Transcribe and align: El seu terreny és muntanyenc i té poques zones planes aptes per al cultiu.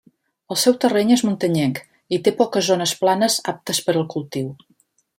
El 0.53 0.57
seu 0.61 0.75
terreny 0.85 1.11
és 1.15 1.23
muntanyenc 1.27 1.77
i 2.17 2.21
té 2.29 2.35
poques 2.41 2.73
zones 2.73 2.97
planes 3.05 3.39
aptes 3.55 3.87
per 3.89 3.97
al 3.99 4.11
cultiu. 4.17 4.53